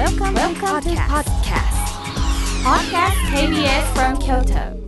[0.00, 1.76] Welcome, Welcome to podcast.
[2.64, 4.80] Podcast KBS from Kyoto.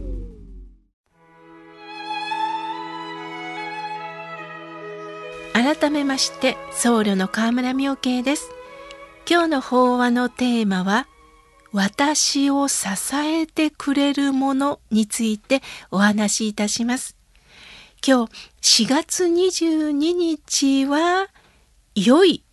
[5.52, 8.50] 改めまして僧侶の河村明慶です
[9.30, 11.06] 今日の法話のテーマは
[11.72, 15.60] 私を支えてくれるものについて
[15.90, 17.18] お話しいたします
[18.02, 18.28] 今
[18.62, 21.26] 日4月22日は
[21.94, 22.44] 良い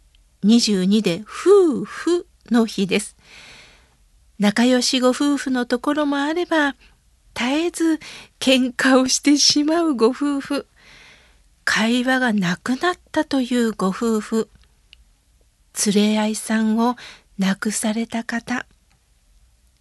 [0.44, 3.16] 22で夫婦の日です。
[4.40, 6.76] 仲良しご夫婦のところもあれば
[7.36, 8.00] 絶えず
[8.40, 10.68] 喧嘩をしてしまうご夫婦。
[11.66, 14.50] 会話がなくなったというご夫婦。
[15.94, 16.96] 連れ合いさんを
[17.38, 18.66] 亡くされた方。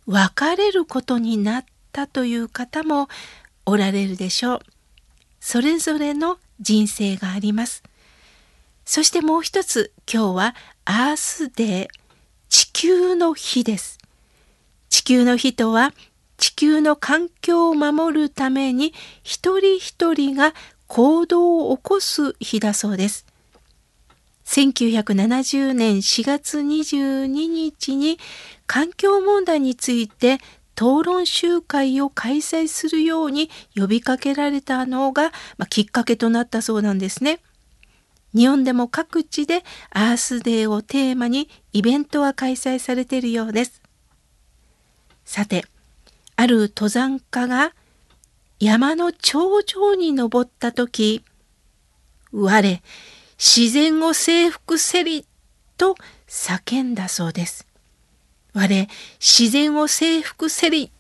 [0.07, 3.09] 別れることになったという方も
[3.67, 4.61] おられるでしょう。
[5.41, 7.83] それぞれの人生があります。
[8.85, 10.55] そしてもう一つ今日は
[10.85, 11.98] アースデー。
[12.49, 13.99] 地球の日です
[14.89, 15.93] 地球の日とは
[16.39, 20.55] 地球の環境を守るために一人一人が
[20.87, 23.27] 行動を起こす日だそうです。
[24.47, 28.19] 1970年4月22日に
[28.67, 30.39] 環境問題について
[30.75, 37.41] 討論集会を開催するように呼びかけられたのが、まあ、きっかけとなったそうなんですね。
[38.35, 43.83] 日本でも各地でアースデーをテーマにイベントは開催されているようです。
[45.25, 45.65] さて、
[46.37, 47.73] ある登山家が
[48.61, 51.25] 山の頂上に登った時、
[52.33, 52.83] 我、
[53.39, 55.25] 自然を征服せり
[55.77, 55.95] と
[56.27, 57.67] 叫んだそうです。
[58.53, 58.89] 我、
[59.21, 60.91] 自然を征服せり。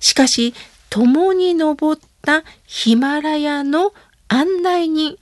[0.00, 0.54] しかし、
[0.90, 3.94] 共に登ったヒマラヤの
[4.28, 5.18] 案内人、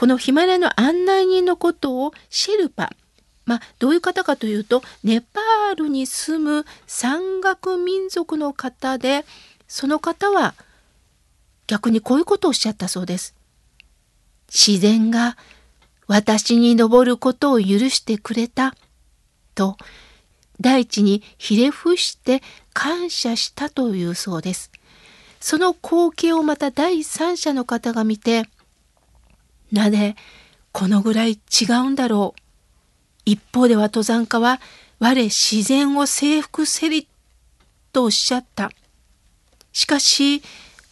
[0.00, 2.88] このヒマラヤの案内人のことをシェルパ、
[3.44, 9.26] まあ、どういう方かというと、ネパールに住む山岳民族の方で、
[9.68, 10.54] その方は
[11.66, 13.34] 逆にこういうことをおっしゃったそうです。
[14.48, 15.36] 自然が
[16.06, 18.74] 私に登ることを許してくれた
[19.54, 19.76] と
[20.62, 22.40] 大地にひれ伏して
[22.72, 24.72] 感謝したというそうです。
[25.40, 28.48] その光景をまた第三者の方が見て
[29.72, 30.16] なぜ
[30.72, 32.40] このぐらい違うんだろう。
[33.24, 34.60] 一方では登山家は
[34.98, 37.08] 我自然を征服せり
[37.92, 38.70] とおっしゃった。
[39.72, 40.42] しかし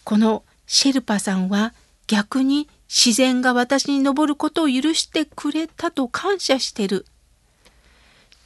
[0.04, 1.74] このシェルパさんは
[2.06, 7.04] 逆に自然が私に登ることを許してくれたと感謝してる。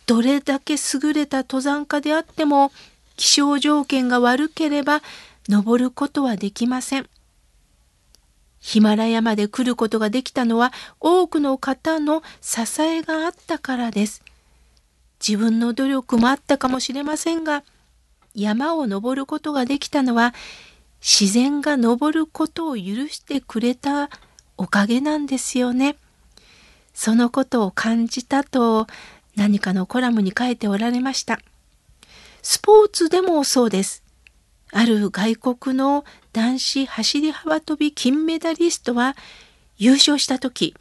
[0.06, 2.72] どれだけ優れた登山家であっても
[3.16, 5.00] 気象条件が悪ければ
[5.49, 7.09] 登ることはできません。
[8.62, 14.23] ヒマラヤまで来ることができたのは多くの方の支えがあったからです。
[15.21, 17.65] 自分の努力もあったかもしれませんが、
[18.37, 20.33] 山を登ることができたのは
[21.00, 24.09] 自然が登ることを許してくれた
[24.56, 25.97] おかげなんですよね。
[26.94, 28.87] そのことを感じたと
[29.34, 31.41] 何かのコラムに書いておられました。
[32.43, 34.05] スポーツでもそうです。
[34.72, 39.15] ある外国の男子走り幅跳び金メダリストは
[39.77, 40.75] 優勝した時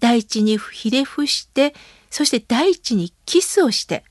[0.00, 1.74] 大地にひれ伏して
[2.10, 4.04] そして大地にキスをして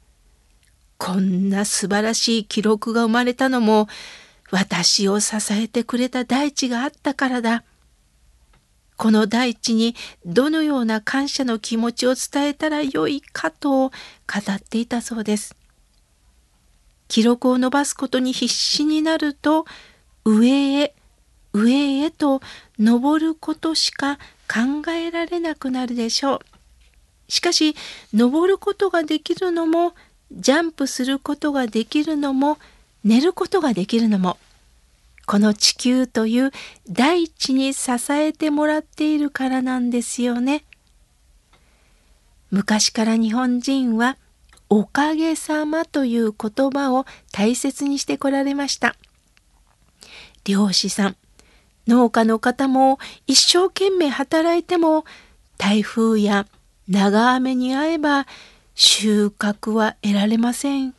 [0.98, 3.88] こんな素晴らしい記録が生まれたのも
[4.52, 7.64] 私を支えてくれた大地があったからだ。
[8.98, 13.92] この大地にどのような感謝の気持ちを伝えたらよいかと語
[14.54, 15.56] っていたそうです。
[17.14, 19.66] 記録を伸ばすことに必死になると
[20.26, 20.96] 上へ
[21.54, 22.42] 上へと
[22.80, 26.40] 登ることしか考えられなくなるでしょう。
[27.32, 27.76] しかし
[28.16, 29.94] 登ることができるのも
[30.32, 32.58] ジャンプすることができるのも
[33.04, 34.40] 寝ることができるのも
[35.28, 36.52] この地球という
[36.90, 40.64] 大地に支えてもらっているからなんですよね。
[42.50, 44.18] 昔から日本人は
[44.76, 48.96] おかげさまという言葉を大切にしてこられました。
[50.46, 51.16] 漁師さん、
[51.86, 55.06] 農家の方も一生懸命働いても
[55.60, 56.48] 台風や
[56.88, 58.26] 長雨に遭えば
[58.74, 60.96] 収穫は得られません。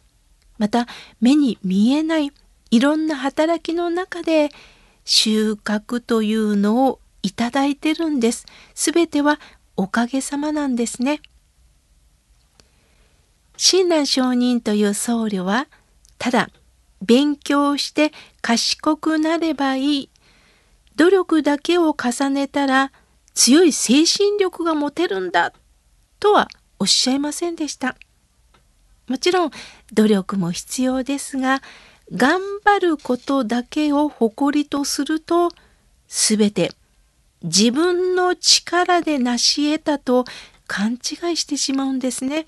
[0.56, 0.86] また
[1.20, 2.30] 目に見えない
[2.70, 4.50] いろんな働きの中で
[5.04, 8.46] 収穫というのをいただいてるんです。
[8.76, 9.40] すべては
[9.76, 11.20] おかげさまなんですね。
[13.56, 15.68] 親鸞上人という僧侶は
[16.18, 16.50] ただ
[17.02, 20.10] 勉強して賢くなればいい
[20.96, 22.92] 努力だけを重ねたら
[23.34, 25.52] 強い精神力が持てるんだ
[26.20, 26.48] とは
[26.78, 27.96] おっしゃいませんでした。
[29.08, 29.50] もちろん
[29.92, 31.60] 努力も必要ですが
[32.12, 35.50] 頑張ることだけを誇りとすると
[36.08, 36.70] 全て
[37.42, 40.24] 自分の力で成し得たと
[40.66, 42.46] 勘違いしてしまうんですね。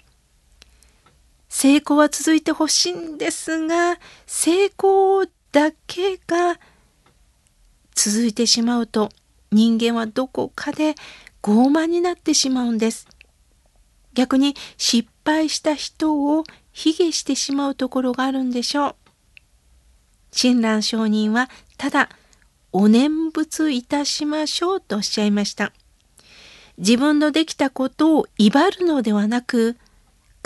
[1.49, 6.59] 成功は続いてほしいんですが成功だけが
[7.95, 9.11] 続いてしまうと
[9.53, 10.95] 人間はどこかで
[11.43, 13.09] 傲慢になってしまうんです。
[14.13, 18.95] 逆に失敗した人を卑下してしまうところがあるんでしょう。
[20.33, 22.11] 親鸞上人はただ
[22.73, 25.73] お念仏いたしましょうとおっしゃいました。
[26.79, 29.77] 自分のできたことを威張るのではなく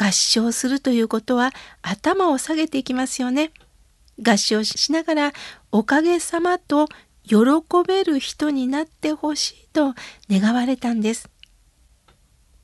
[0.03, 1.53] 合唱するということは
[1.83, 3.53] 頭を下げていきますよね。
[4.23, 5.33] 合唱しながら
[5.73, 6.89] おかげさまと
[7.25, 7.37] 喜
[7.87, 9.95] べる人になってほしいと
[10.31, 11.29] 願われたんです。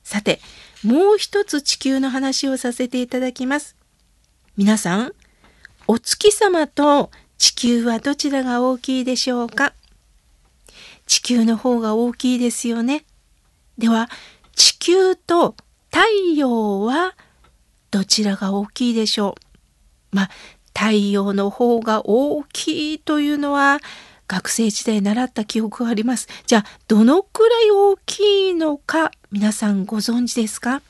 [0.02, 0.40] さて、
[0.82, 3.76] もう一つ地球の話をさせていただきます。
[4.56, 5.12] 皆さん、
[5.86, 9.74] お月様と地球はどちらが大きいでしょうか？
[11.06, 13.04] 地球の方が大きいですよね。
[13.76, 14.08] では、
[14.54, 15.54] 地球と
[15.90, 16.00] 太
[16.34, 17.14] 陽は
[17.96, 19.36] どちらが大きいでしょ
[20.12, 20.16] う？
[20.16, 20.30] まあ、
[20.78, 23.78] 太陽の方が大きいというのは
[24.28, 26.28] 学生時代習った記憶があります。
[26.46, 30.82] じゃあ、どのくらい大きいのか皆さんご存知ですか？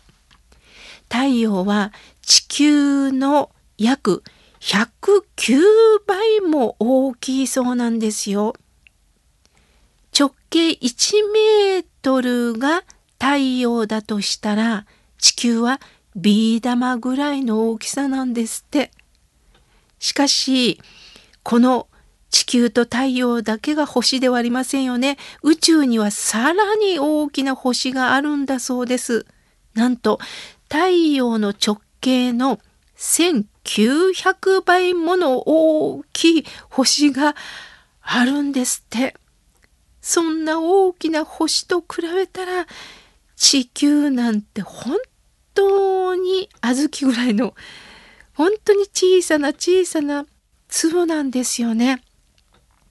[1.08, 1.92] 太陽は
[2.22, 4.24] 地球の約
[4.58, 5.60] 109
[6.08, 8.56] 倍も大きいそうなんですよ。
[10.18, 12.82] 直径1メートルが
[13.20, 14.86] 太陽だとしたら
[15.18, 15.80] 地球は
[16.16, 18.90] ビー玉ぐらいの大きさなんですって。
[19.98, 20.80] しかし
[21.42, 21.88] この
[22.30, 25.18] 地球と太陽だけが星ではありませんよね。
[25.42, 29.26] 宇宙にはさらに大きな星があるんだそうです。
[29.74, 30.18] なんと
[30.70, 32.60] 太陽の直径の
[32.96, 37.36] 1900倍もの大きい星が
[38.00, 39.14] あるんですって。
[40.00, 42.66] そんな大きな星と比べたら
[43.34, 44.96] 地球なんて本
[45.56, 47.54] 当に小豆ぐらいの
[48.34, 50.26] 本当に小さな小さな
[50.68, 52.02] 粒なんですよね。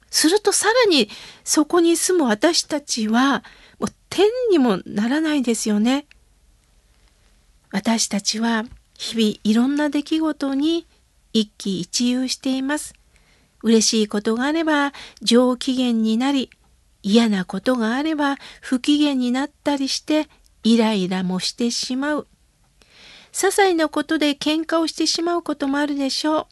[0.09, 1.09] するとさらに
[1.43, 3.43] そこに住む私たちは
[3.79, 6.07] もう天にもならないですよね。
[7.71, 8.63] 私たちは
[8.97, 10.87] 日々いろんな出来事に
[11.33, 12.93] 一喜一憂しています。
[13.61, 16.49] 嬉しいことがあれば上機嫌になり
[17.03, 20.27] 嫌なことがあれば不機嫌になったりして
[20.63, 22.27] イライラもしてしまう。
[23.35, 26.47] 些細なことで喧嘩をしてしまうこともあるでしょう。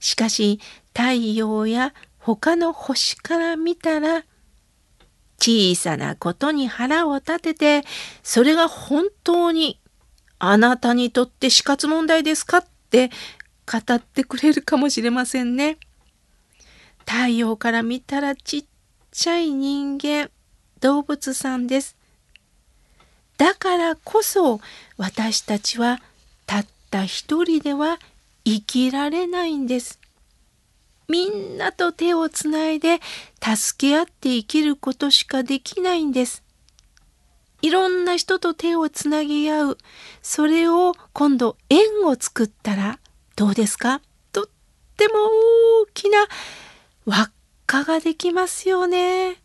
[0.00, 0.60] しかし
[0.94, 4.24] 太陽や他の星から見たら
[5.38, 7.84] 小さなことに腹を立てて
[8.22, 9.80] それが本当に
[10.38, 13.08] あなたにとって死活問題ですかって
[13.66, 15.78] 語ってくれるかもしれませんね。
[17.06, 18.64] 太陽から見たらちっ
[19.10, 20.30] ちゃい人間
[20.80, 21.96] 動物さんです。
[23.42, 24.60] だからこそ
[24.96, 25.98] 私たちは
[26.46, 27.98] たった一人では
[28.44, 29.98] 生きられないんです。
[31.08, 33.00] みんなと手をつないで
[33.42, 36.44] 助け合って生きることしかできないんです。
[37.62, 39.78] いろんな人と手をつなぎ合う。
[40.22, 43.00] それを今度縁を作ったら
[43.34, 44.02] どうですか？
[44.30, 44.46] とっ
[44.96, 45.14] ても
[45.82, 46.28] 大きな
[47.06, 47.32] 輪っ
[47.66, 49.42] かができますよね。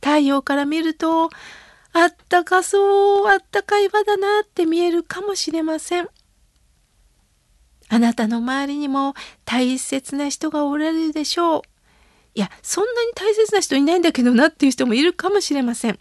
[0.00, 1.30] 太陽から見ると
[1.92, 6.08] あったかそう、あったかい輪だなって見えるかもしれません。
[7.88, 11.62] あなたの周りにも大切な人がおられるでしょう。
[12.34, 15.98] いや、そんなに大切な人いないんだけどなっていう人もいるかもしれません。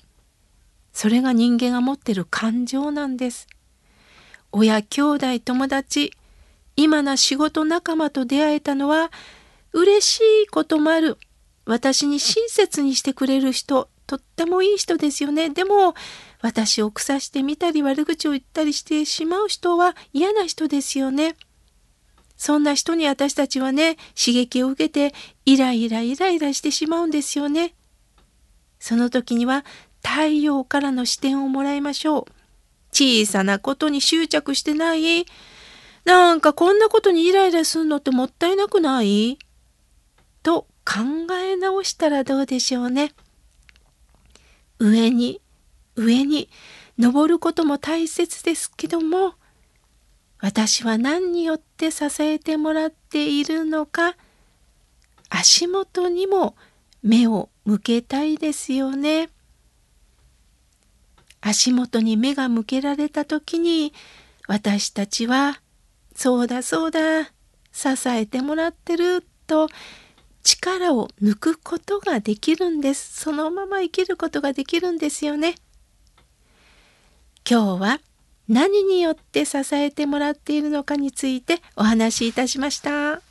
[0.93, 3.47] それが人間が持ってる感情なんです。
[4.53, 6.13] 親、兄弟、友達、
[6.77, 9.11] 今の仕事仲間と出会えたのは
[9.73, 11.17] 嬉しいこともある。
[11.65, 15.49] 私に親切にしてくれる人、とってもいい人ですよね。
[15.49, 15.95] でも、
[16.41, 21.35] 私を腐してみたり悪口を言ったりしてしまう人は嫌な人ですよね。
[22.35, 25.13] そんな人に私たちはね、刺激を受けて
[25.45, 27.75] イライライライラしてしまうんですよね。
[28.79, 29.63] その時には
[30.03, 32.25] 太陽からの視点をもらいましょう。
[32.91, 35.25] 小さなことに執着してない？
[36.03, 39.37] なんかこんなことにイライラするのってもったいなくない？
[40.41, 43.13] と考え直したらどうでしょうね。
[44.81, 45.39] 上に
[45.95, 46.49] 上に
[46.97, 49.35] 登ることも大切ですけども
[50.39, 54.15] 私は何によって支えてもらっているのか
[55.29, 56.55] 足元にも
[57.03, 59.29] 目を向けたいですよね。
[61.41, 63.93] 足元に目が向けられた時に
[64.47, 65.61] 私たちは
[66.15, 67.23] そうだそうだ
[67.71, 69.67] 支えてもらってると
[70.43, 75.55] 力を抜くことができるんですそのまま生きることができるんですよね
[77.49, 77.99] 今日は
[78.47, 83.30] 何によって支えてもらっているのかについてお話しいたしました。